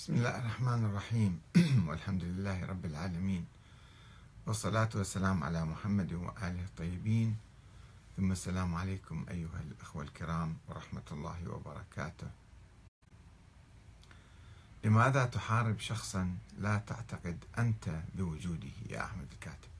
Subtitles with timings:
[0.00, 1.40] بسم الله الرحمن الرحيم.
[1.88, 3.44] والحمد لله رب العالمين.
[4.46, 7.36] والصلاة والسلام على محمد وآله الطيبين.
[8.16, 12.30] ثم السلام عليكم أيها الأخوة الكرام ورحمة الله وبركاته.
[14.84, 19.70] لماذا تحارب شخصا لا تعتقد أنت بوجوده يا أحمد الكاتب؟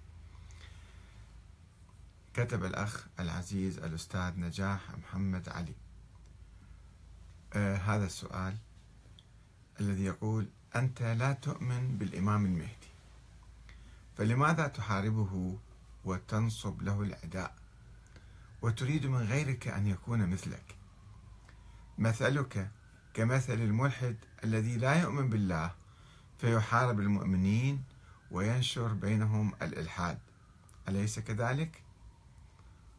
[2.34, 5.74] كتب الأخ العزيز الأستاذ نجاح محمد علي.
[7.52, 8.56] آه هذا السؤال
[9.80, 12.90] الذي يقول أنت لا تؤمن بالإمام المهدي.
[14.16, 15.58] فلماذا تحاربه
[16.04, 17.54] وتنصب له العداء
[18.62, 20.76] وتريد من غيرك أن يكون مثلك.
[21.98, 22.70] مثلك
[23.14, 25.74] كمثل الملحد الذي لا يؤمن بالله
[26.38, 27.84] فيحارب المؤمنين
[28.30, 30.18] وينشر بينهم الإلحاد.
[30.88, 31.82] أليس كذلك؟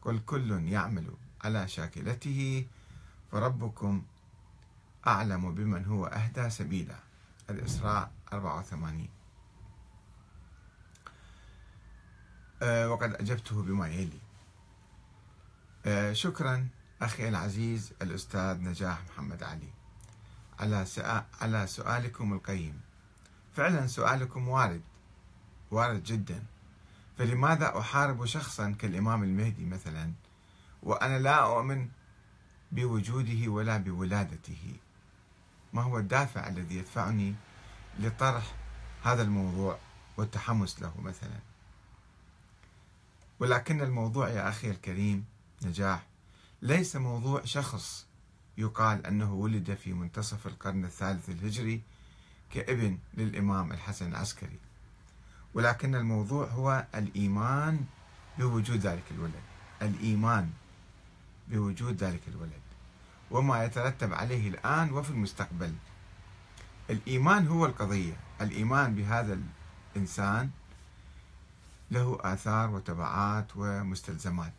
[0.02, 1.06] قل كل يعمل
[1.44, 2.66] على شاكلته
[3.32, 4.02] فربكم
[5.06, 6.96] أعلم بمن هو أهدى سبيلا.
[7.50, 9.08] الإسراء 84
[12.62, 14.20] أه وقد أجبته بما يلي.
[15.86, 16.68] أه شكرا
[17.02, 19.72] أخي العزيز الأستاذ نجاح محمد علي.
[20.60, 20.86] على
[21.40, 22.80] على سؤالكم القيم.
[23.52, 24.82] فعلا سؤالكم وارد.
[25.70, 26.44] وارد جدا.
[27.18, 30.12] فلماذا أحارب شخصا كالإمام المهدي مثلا؟
[30.82, 31.88] وأنا لا أؤمن
[32.72, 34.76] بوجوده ولا بولادته.
[35.72, 37.34] ما هو الدافع الذي يدفعني
[37.98, 38.54] لطرح
[39.02, 39.78] هذا الموضوع
[40.16, 41.38] والتحمس له مثلا.
[43.40, 45.24] ولكن الموضوع يا أخي الكريم
[45.62, 46.06] نجاح
[46.62, 48.06] ليس موضوع شخص
[48.58, 51.82] يقال أنه ولد في منتصف القرن الثالث الهجري
[52.50, 54.58] كابن للإمام الحسن العسكري.
[55.54, 57.84] ولكن الموضوع هو الإيمان
[58.38, 59.42] بوجود ذلك الولد.
[59.82, 60.50] الإيمان
[61.48, 62.71] بوجود ذلك الولد.
[63.32, 65.74] وما يترتب عليه الآن وفي المستقبل.
[66.90, 68.16] الإيمان هو القضية.
[68.40, 69.38] الإيمان بهذا
[69.96, 70.50] الإنسان
[71.90, 74.52] له آثار وتبعات ومستلزمات.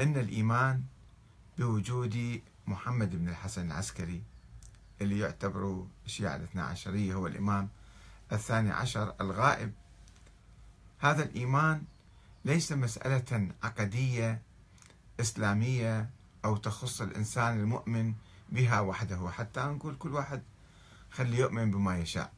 [0.00, 0.82] إن الإيمان
[1.58, 4.22] بوجود محمد بن الحسن العسكري
[5.00, 7.68] اللي يعتبر الشيعة الاثنى عشرية هو الإمام
[8.32, 9.72] الثاني عشر الغائب.
[10.98, 11.82] هذا الإيمان
[12.44, 14.42] ليس مسألة عقدية
[15.20, 16.10] إسلامية
[16.44, 18.14] أو تخص الإنسان المؤمن
[18.48, 19.30] بها وحده.
[19.30, 20.42] حتى نقول كل واحد
[21.10, 22.32] خلي يؤمن بما يشاء.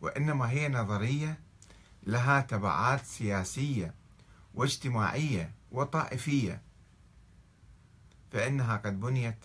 [0.00, 1.40] وإنما هي نظرية
[2.06, 3.94] لها تبعات سياسية
[4.54, 6.62] واجتماعية وطائفية.
[8.32, 9.38] فإنها قد بنيت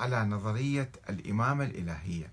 [0.00, 2.32] على نظرية الإمامة الإلهية.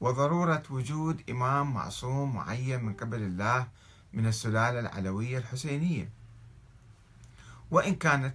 [0.00, 3.68] وضرورة وجود إمام معصوم معين من قبل الله
[4.12, 6.10] من السلالة العلوية الحسينية.
[7.70, 8.34] وإن كانت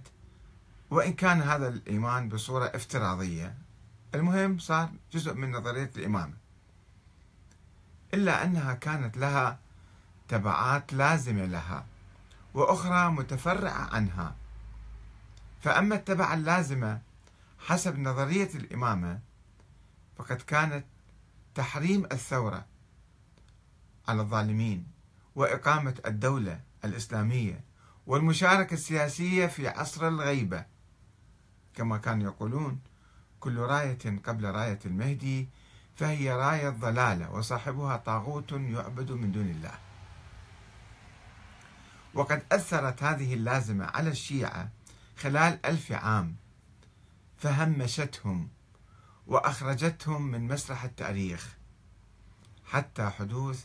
[0.90, 3.54] وإن كان هذا الإيمان بصورة افتراضية
[4.14, 6.34] المهم صار جزء من نظرية الإمامة.
[8.14, 9.58] إلا أنها كانت لها
[10.28, 11.86] تبعات لازمة لها
[12.54, 14.34] وأخرى متفرعة عنها.
[15.60, 17.00] فأما التبع اللازمة
[17.58, 19.20] حسب نظرية الإمامة
[20.18, 20.84] فقد كانت
[21.54, 22.64] تحريم الثورة
[24.08, 24.86] على الظالمين
[25.34, 27.60] وإقامة الدولة الإسلامية
[28.06, 30.64] والمشاركة السياسية في عصر الغيبة.
[31.78, 32.80] كما كانوا يقولون
[33.40, 35.48] كل راية قبل راية المهدي
[35.96, 39.74] فهي راية ضلالة وصاحبها طاغوت يعبد من دون الله.
[42.14, 44.68] وقد أثرت هذه اللازمة على الشيعة
[45.16, 46.36] خلال ألف عام
[47.36, 48.48] فهمشتهم
[49.26, 51.56] وأخرجتهم من مسرح التاريخ
[52.64, 53.64] حتى حدوث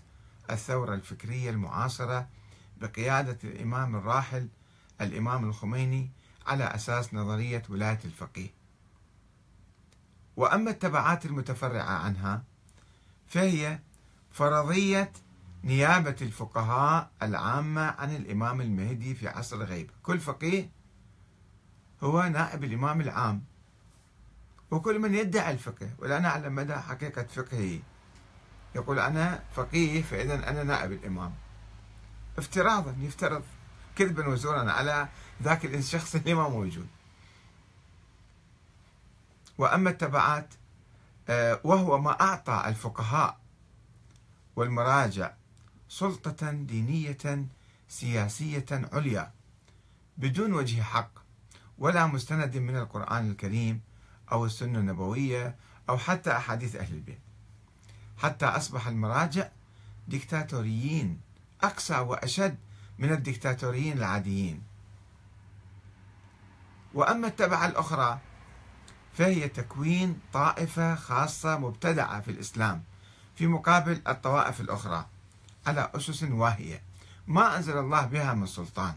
[0.49, 2.27] الثورة الفكرية المعاصرة
[2.81, 4.47] بقيادة الإمام الراحل
[5.01, 6.09] الإمام الخميني
[6.47, 8.49] على أساس نظرية ولاية الفقيه.
[10.37, 12.43] وأما التبعات المتفرعة عنها
[13.27, 13.79] فهي
[14.31, 15.11] فرضية
[15.63, 20.69] نيابة الفقهاء العامة عن الإمام المهدي في عصر الغيبة كل فقيه
[22.03, 23.43] هو نائب الإمام العام
[24.71, 25.89] وكل من يدعي الفقه.
[25.99, 27.79] ولا نعلم مدى حقيقة فقهه.
[28.75, 31.33] يقول أنا فقيه فإذا أنا نائب الإمام.
[32.37, 33.43] افتراضا يفترض
[33.95, 35.07] كذبا وزورا على
[35.43, 36.87] ذاك الشخص اللي ما موجود.
[39.57, 40.53] وأما التبعات
[41.29, 43.39] آه، وهو ما أعطى الفقهاء
[44.55, 45.33] والمراجع
[45.89, 47.45] سلطة دينية
[47.89, 49.31] سياسية عليا
[50.17, 51.11] بدون وجه حق
[51.77, 53.81] ولا مستند من القرآن الكريم
[54.31, 55.55] أو السنة النبوية
[55.89, 57.19] أو حتى أحاديث أهل البيت.
[58.17, 59.49] حتى أصبح المراجع
[60.07, 61.21] ديكتاتوريين
[61.63, 62.57] أقسى وأشد
[62.99, 64.61] من الدكتاتوريين العاديين.
[66.93, 68.19] وأما التبعة الأخرى
[69.13, 72.83] فهي تكوين طائفة خاصة مبتدعة في الإسلام
[73.35, 75.05] في مقابل الطوائف الأخرى
[75.67, 76.81] على أسس واهية.
[77.27, 78.95] ما أنزل الله بها من سلطان.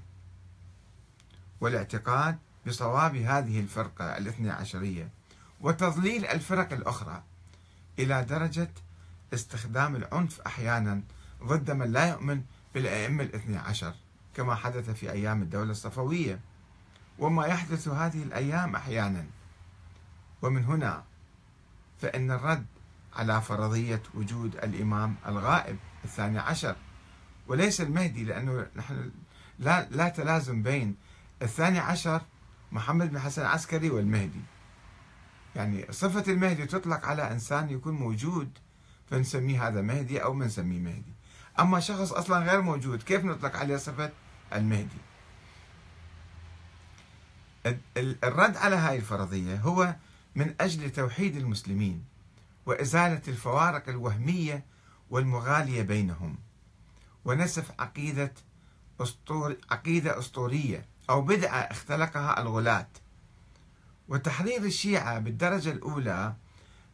[1.61, 5.09] والاعتقاد بصواب هذه الفرقة الاثنى عشرية
[5.61, 7.23] وتضليل الفرق الأخرى
[7.99, 8.71] إلى درجة
[9.35, 11.03] استخدام العنف أحيانا
[11.45, 12.43] ضد من لا يؤمن
[12.77, 13.95] بالأئمة الاثنى عشر
[14.35, 16.41] كما حدث في أيام الدولة الصفوية.
[17.19, 19.27] وما يحدث هذه الأيام أحيانا.
[20.43, 21.05] ومن هنا
[22.01, 22.67] فإن الرد
[23.15, 26.77] على فرضية وجود الإمام الغائب الثاني عشر.
[27.49, 29.11] وليس المهدي لأنه نحن
[29.59, 30.97] لا, لا تلازم بين
[31.43, 32.21] الثاني عشر
[32.73, 34.43] محمد بن حسن العسكري والمهدي.
[35.55, 38.59] يعني صفة المهدي تطلق على إنسان يكون موجود
[39.11, 41.16] فنسميه هذا مهدي أو ما نسميه مهدي.
[41.59, 44.11] أما شخص أصلا غير موجود كيف نطلق عليه صفة
[44.53, 44.99] المهدي؟
[47.97, 49.97] الرد على هذه الفرضية هو
[50.35, 52.05] من أجل توحيد المسلمين
[52.67, 54.65] وإزالة الفوارق الوهمية
[55.11, 56.37] والمغالية بينهم
[57.25, 58.33] ونسف عقيدة
[59.01, 62.89] أسطور عقيدة أسطورية أو بدعة اختلقها الغلاة.
[64.09, 66.35] وتحرير الشيعة بالدرجة الأولى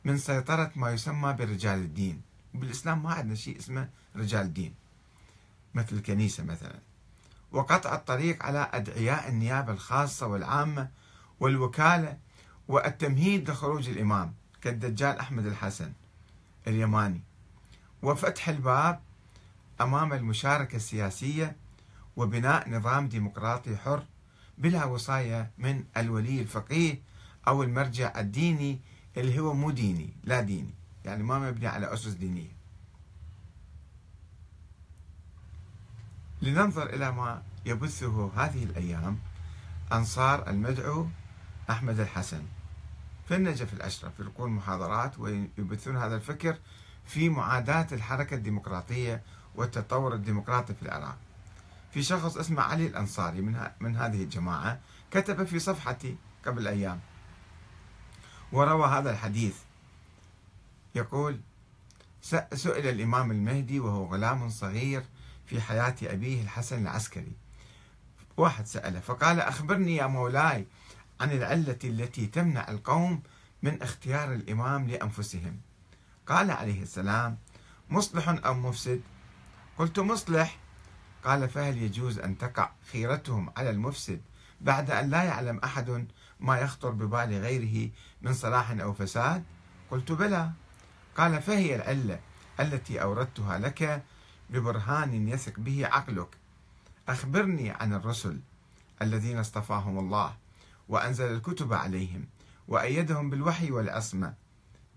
[0.05, 2.23] من سيطرة ما يسمى برجال الدين.
[2.55, 4.75] بالإسلام ما عندنا شيء اسمه رجال دين
[5.75, 6.79] مثل الكنيسة مثلا.
[7.53, 10.89] وقطع الطريق على أدعياء النيابة الخاصة والعامة
[11.41, 12.19] والوكالة
[12.69, 15.93] والتمهيد لخروج الإمام كالدجال أحمد الحسن
[16.67, 17.21] اليماني.
[18.03, 19.01] وفتح الباب
[19.81, 21.57] أمام المشاركة السياسية
[22.17, 24.05] وبناء نظام ديمقراطي حر
[24.59, 27.01] بلا وصاية من الولي الفقيه
[27.49, 28.81] أو المرجع الديني
[29.17, 30.75] اللي هو مو ديني لا ديني.
[31.05, 32.63] يعني ما مبني على أسس دينية.
[36.43, 39.19] لننظر إلى ما يبثه هذه الأيام
[39.93, 41.07] أنصار المدعو
[41.71, 42.43] أحمد الحسن.
[43.29, 46.59] في النجف الأشرف يلقون محاضرات ويبثون هذا الفكر
[47.07, 49.23] في معاداة الحركة الديمقراطية
[49.55, 51.17] والتطور الديمقراطي في العراق.
[51.93, 56.17] في شخص اسمه علي الأنصاري من, من هذه الجماعة كتب في صفحتي
[56.47, 57.01] قبل أيام.
[58.53, 59.57] وروى هذا الحديث
[60.95, 61.41] يقول
[62.53, 65.05] سئل الإمام المهدي وهو غلام صغير
[65.47, 67.33] في حياة أبيه الحسن العسكري.
[68.37, 70.67] واحد سأله فقال أخبرني يا مولاي
[71.21, 73.23] عن العلة التي تمنع القوم
[73.63, 75.61] من اختيار الإمام لأنفسهم.
[76.27, 77.39] قال عليه السلام
[77.91, 79.01] مصلح أو مفسد؟
[79.79, 80.59] قلت مصلح.
[81.25, 84.21] قال فهل يجوز أن تقع خيرتهم على المفسد
[84.61, 86.07] بعد أن لا يعلم أحد
[86.41, 87.91] ما يخطر ببال غيره
[88.23, 89.45] من صلاح أو فساد؟
[89.91, 90.51] قلت بلى.
[91.17, 92.21] قال فهي العلة
[92.61, 94.05] التي أوردتها لك
[94.51, 96.29] ببرهان يثق به عقلك.
[97.09, 98.41] أخبرني عن الرسل
[99.03, 100.35] الذين اصطفاهم الله
[100.89, 102.27] وأنزل الكتب عليهم
[102.69, 104.35] وأيدهم بالوحي والعصمة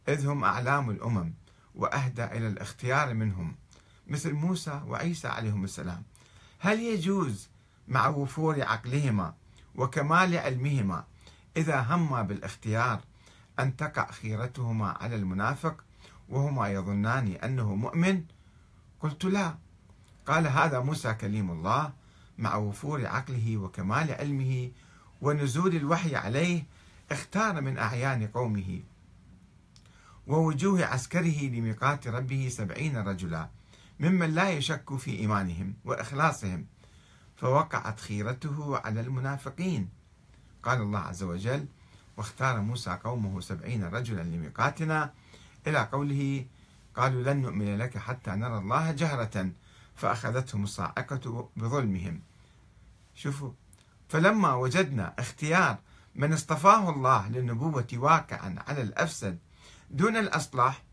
[0.07, 1.33] إذ هم أعلام الأمم
[1.75, 3.55] وأهدى إلى الاختيار منهم
[4.07, 6.03] مثل موسى وعيسى عليهم السلام.
[6.59, 7.49] هل يجوز
[7.87, 9.33] مع وفور عقلهما
[9.75, 11.03] وكمال علمهما
[11.57, 13.01] إذا هما بالاختيار
[13.59, 15.83] أن تقع خيرتهما على المنافق
[16.29, 18.23] وهما يظنان أنه مؤمن؟
[18.99, 19.55] قلت لا.
[20.25, 21.93] قال هذا موسى كليم الله
[22.37, 24.71] مع وفور عقله وكمال علمه
[25.21, 26.65] ونزول الوحي عليه
[27.11, 28.79] اختار من أعيان قومه
[30.27, 33.49] ووجوه عسكره لميقات ربه سبعين رجلا
[33.99, 36.65] ممن لا يشك في إيمانهم وإخلاصهم
[37.35, 39.89] فوقعت خيرته على المنافقين.
[40.63, 41.65] قال الله عز وجل
[42.17, 45.13] واختار موسى قومه سبعين رجلا لميقاتنا
[45.67, 46.45] إلى قوله
[46.95, 49.51] قالوا لن نؤمن لك حتى نرى الله جهرة
[49.95, 52.21] فأخذتهم الصاعقة بظلمهم.
[53.15, 53.51] شوفوا
[54.09, 55.77] فلما وجدنا اختيار
[56.15, 59.37] من اصطفاه الله للنبوة واقعا على الأفسد
[59.91, 60.83] دون الأصلح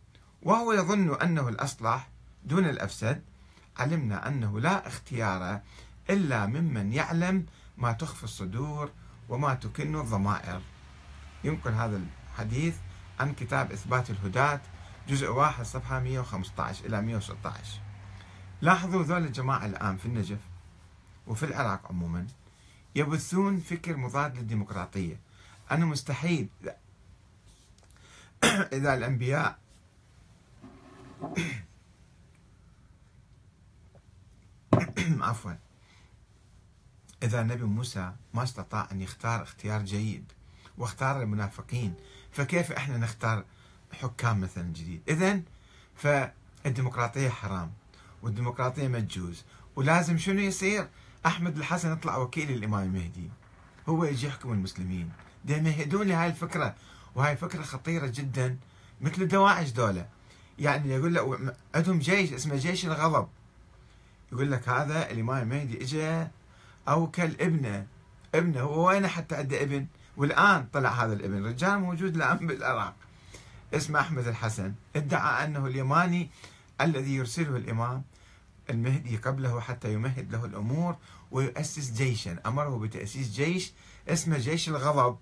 [0.43, 2.09] وهو يظن أنه الأصلح
[2.45, 3.23] دون الأفسد
[3.79, 5.61] علمنا أنه لا اختيار
[6.11, 7.47] إلا ممن يعلم
[7.79, 8.91] ما تخفي الصدور
[9.29, 10.61] وما تكن الضمائر.
[11.45, 12.03] ينقل هذا
[12.33, 12.77] الحديث
[13.21, 14.61] عن كتاب إثبات الهداة
[15.09, 17.81] جزء واحد صفحة 115 إلى 116
[18.63, 20.39] لاحظوا ذول الجماعة الآن في النجف
[21.27, 22.27] وفي العراق عموما
[22.95, 25.21] يبثون فكر مضاد للديمقراطية.
[25.71, 26.49] أنا مستحيل
[28.73, 29.59] إذا الأنبياء
[35.21, 35.53] عفوا
[37.23, 40.33] إذا النبي موسى ما استطاع أن يختار اختيار جيد.
[40.79, 41.95] واختار المنافقين.
[42.33, 43.45] فكيف إحنا نختار
[43.93, 45.41] حكام مثلا جديد؟ إذا
[45.97, 47.73] فالديمقراطية حرام
[48.23, 49.45] والديمقراطية ما تجوز
[49.77, 50.89] ولازم شنو يصير؟
[51.27, 53.31] أحمد الحسن يطلع وكيل الإمام المهدي
[53.89, 55.11] هو يجي يحكم المسلمين.
[55.45, 56.75] ده يمهدون لهاي الفكرة
[57.15, 58.57] وهي فكرة خطيرة جدا
[59.01, 60.07] مثل الدواعش دولة.
[60.59, 63.29] يعني يقول لك عندهم جيش اسمه جيش الغضب.
[64.33, 66.31] يقول لك هذا الإمام المهدي إجا
[66.89, 67.87] أوكل ابنه.
[68.35, 72.95] ابنه هو وين حتى عنده ابن؟ والآن طلع هذا الابن رجال موجود الآن بالعراق.
[73.75, 74.75] اسمه أحمد الحسن.
[74.97, 76.31] ادعى أنه اليماني
[76.81, 78.03] الذي يرسله الإمام
[78.71, 80.97] المهدي قبله حتى يمهد له الأمور
[81.31, 82.39] ويؤسس جيشا.
[82.47, 83.73] أمره بتأسيس جيش
[84.09, 85.19] اسمه جيش الغضب.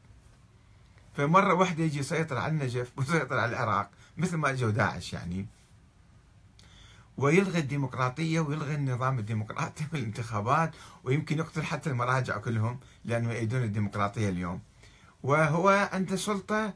[1.17, 5.47] فمرة واحدة يجي يسيطر على النجف ويسيطر على العراق مثل ما اجوا داعش يعني.
[7.17, 14.61] ويلغي الديمقراطية ويلغي النظام الديمقراطي والانتخابات ويمكن يقتل حتى المراجع كلهم لأنه يأيدون الديمقراطية اليوم.
[15.23, 16.75] وهو عنده سلطة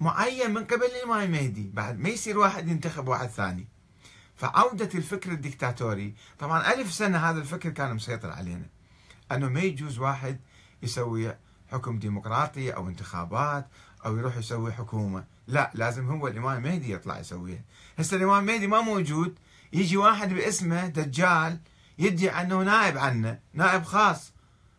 [0.00, 3.66] معين من قبل الإمام المهدي بعد ما يصير واحد ينتخب واحد ثاني.
[4.36, 6.14] فعودة الفكر الدكتاتوري.
[6.38, 8.66] طبعا ألف سنة هذا الفكر كان مسيطر علينا.
[9.32, 10.40] أنه ما يجوز واحد
[10.82, 11.34] يسوي
[11.72, 13.66] حكم ديمقراطي أو انتخابات
[14.06, 15.24] أو يروح يسوي حكومة.
[15.46, 17.62] لا لازم هو الإمام المهدي يطلع يسويها.
[17.98, 19.38] هسه الإمام المهدي ما موجود.
[19.72, 21.58] يجي واحد باسمه دجال
[21.98, 24.32] يدعي أنه نائب عنه نائب خاص.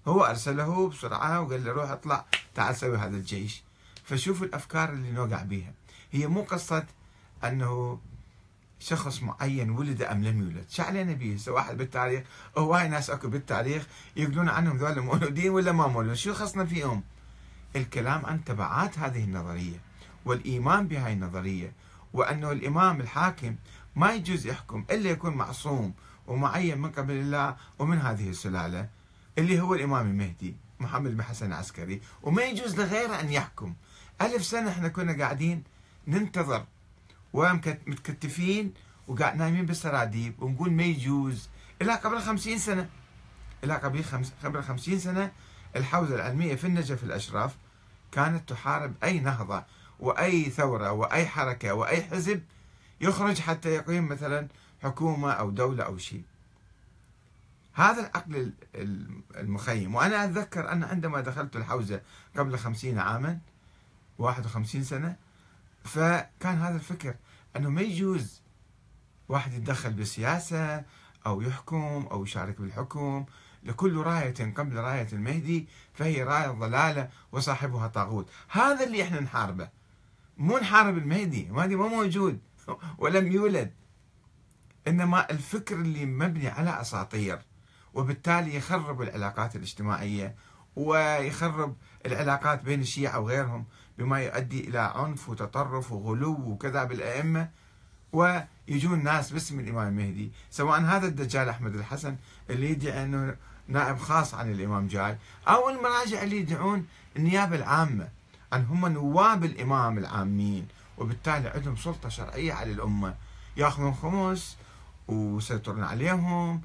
[0.07, 3.63] هو أرسله بسرعة وقال له روح اطلع تعال سوي هذا الجيش.
[4.03, 5.73] فشوفوا الأفكار اللي نوقع بها
[6.11, 6.85] هي مو قصة
[7.43, 7.99] أنه
[8.79, 12.23] شخص معين ولد أم لم يولد، شو علينا به؟ هسه واحد بالتاريخ.
[12.57, 17.03] هواي ناس أكو بالتاريخ يقولون عنهم ذول مولودين ولا ما مولودين، شو خصنا فيهم؟
[17.75, 19.77] الكلام عن تبعات هذه النظرية
[20.25, 21.71] والإيمان بهذه النظرية
[22.13, 23.55] وأنه الإمام الحاكم
[23.95, 25.93] ما يجوز يحكم إلا يكون معصوم
[26.27, 28.87] ومعين من قبل الله ومن هذه السلالة.
[29.37, 33.73] اللي هو الإمام المهدي محمد بن حسن العسكري وما يجوز لغيره أن يحكم.
[34.21, 35.63] ألف سنة إحنا كنا قاعدين
[36.07, 36.65] ننتظر
[37.33, 38.73] ومتكتفين
[39.07, 41.49] وقاعد نايمين بالسراديب ونقول ما يجوز.
[41.81, 42.89] إلى قبل خمسين سنة.
[43.63, 45.31] إلى قبل خمس قبل خمسين سنة
[45.75, 47.55] الحوزة العلمية في النجف الأشراف
[48.11, 49.63] كانت تحارب أي نهضة
[49.99, 52.43] وأي ثورة وأي حركة وأي حزب
[53.01, 54.47] يخرج حتى يقيم مثلا
[54.83, 56.23] حكومة أو دولة أو شيء.
[57.75, 58.53] هذا العقل
[59.35, 59.95] المخيم.
[59.95, 62.01] وأنا أتذكر أن عندما دخلت الحوزة
[62.37, 63.39] قبل خمسين عاما
[64.17, 65.15] 51 سنة
[65.83, 67.15] فكان هذا الفكر
[67.55, 68.41] أنه ما يجوز
[69.29, 70.83] واحد يتدخل بالسياسة
[71.25, 73.25] أو يحكم أو يشارك بالحكم.
[73.63, 78.29] لكل راية قبل راية المهدي فهي راية ضلالة وصاحبها طاغوت.
[78.49, 79.69] هذا اللي إحنا نحاربه.
[80.37, 81.47] مو نحارب المهدي.
[81.47, 82.39] المهدي ما موجود
[82.97, 83.73] ولم يولد.
[84.87, 87.41] إنما الفكر اللي مبني على أساطير.
[87.95, 90.35] وبالتالي يخرب العلاقات الاجتماعية
[90.75, 91.75] ويخرب
[92.05, 93.65] العلاقات بين الشيعة وغيرهم
[93.97, 97.49] بما يؤدي إلى عنف وتطرف وغلو وكذا بالأئمة
[98.13, 102.15] ويجون ناس باسم الإمام المهدي سواء هذا الدجال أحمد الحسن
[102.49, 103.35] اللي يدعي أنه
[103.67, 106.87] نائب خاص عن الإمام جاي أو المراجع اللي يدعون
[107.17, 108.07] النيابة العامة
[108.53, 113.15] أن هم نواب الإمام العامين وبالتالي عندهم سلطة شرعية على الأمة.
[113.57, 114.57] يأخذون خمس
[115.07, 116.61] ويسيطرون عليهم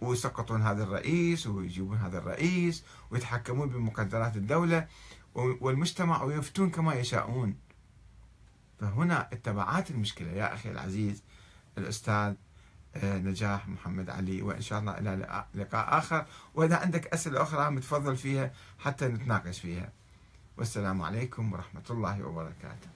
[0.00, 4.88] ويسقطون هذا الرئيس ويجيبون هذا الرئيس ويتحكمون بمقدرات الدولة
[5.34, 7.56] والمجتمع ويفتون كما يشاءون.
[8.80, 10.30] فهنا التبعات المشكلة.
[10.30, 11.22] يا أخي العزيز
[11.78, 12.34] الأستاذ
[12.96, 16.26] آه، نجاح محمد علي وإن شاء الله إلى لقاء آخر.
[16.54, 19.92] وإذا عندك أسئلة أخرى متفضل فيها حتى نتناقش فيها.
[20.56, 22.93] والسلام عليكم ورحمة الله وبركاته.